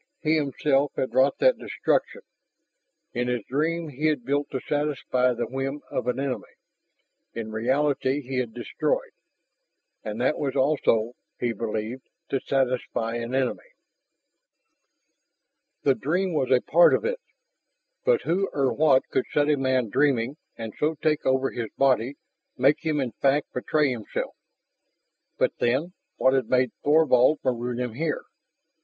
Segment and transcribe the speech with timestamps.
[0.23, 2.23] He, himself, had wrought that destruction.
[3.13, 6.55] In his dream he had built to satisfy the whim of an enemy;
[7.35, 9.11] in reality he had destroyed;
[10.03, 13.59] and that was also, he believed, to satisfy an enemy.
[15.83, 17.19] The dream was a part of it.
[18.03, 22.15] But who or what could set a man dreaming and so take over his body,
[22.57, 24.35] make him in fact betray himself?
[25.37, 28.23] But then, what had made Thorvald maroon him here?